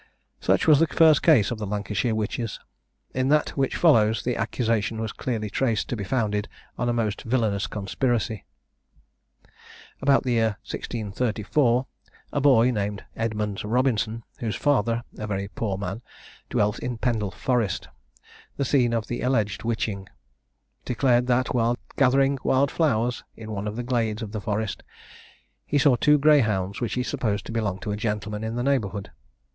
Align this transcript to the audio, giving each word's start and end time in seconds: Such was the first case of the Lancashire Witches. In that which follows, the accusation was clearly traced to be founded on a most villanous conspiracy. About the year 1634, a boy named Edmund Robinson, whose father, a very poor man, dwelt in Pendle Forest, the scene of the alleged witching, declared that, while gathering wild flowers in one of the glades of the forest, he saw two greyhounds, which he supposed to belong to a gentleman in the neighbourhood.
Such 0.39 0.65
was 0.65 0.79
the 0.79 0.87
first 0.87 1.21
case 1.21 1.51
of 1.51 1.59
the 1.59 1.67
Lancashire 1.67 2.15
Witches. 2.15 2.59
In 3.13 3.27
that 3.29 3.49
which 3.49 3.75
follows, 3.75 4.23
the 4.23 4.35
accusation 4.35 4.99
was 4.99 5.11
clearly 5.13 5.47
traced 5.47 5.89
to 5.89 5.95
be 5.95 6.03
founded 6.03 6.47
on 6.75 6.89
a 6.89 6.91
most 6.91 7.21
villanous 7.21 7.67
conspiracy. 7.67 8.43
About 10.01 10.23
the 10.23 10.31
year 10.31 10.57
1634, 10.67 11.85
a 12.33 12.41
boy 12.41 12.71
named 12.71 13.03
Edmund 13.15 13.63
Robinson, 13.63 14.23
whose 14.39 14.55
father, 14.55 15.03
a 15.19 15.27
very 15.27 15.49
poor 15.49 15.77
man, 15.77 16.01
dwelt 16.49 16.79
in 16.79 16.97
Pendle 16.97 17.29
Forest, 17.29 17.87
the 18.57 18.65
scene 18.65 18.93
of 18.93 19.05
the 19.05 19.21
alleged 19.21 19.63
witching, 19.63 20.09
declared 20.83 21.27
that, 21.27 21.53
while 21.53 21.77
gathering 21.95 22.39
wild 22.43 22.71
flowers 22.71 23.23
in 23.35 23.51
one 23.51 23.67
of 23.67 23.75
the 23.75 23.83
glades 23.83 24.23
of 24.23 24.31
the 24.31 24.41
forest, 24.41 24.81
he 25.63 25.77
saw 25.77 25.95
two 25.95 26.17
greyhounds, 26.17 26.81
which 26.81 26.93
he 26.95 27.03
supposed 27.03 27.45
to 27.45 27.51
belong 27.51 27.77
to 27.77 27.91
a 27.91 27.95
gentleman 27.95 28.43
in 28.43 28.55
the 28.55 28.63
neighbourhood. 28.63 29.11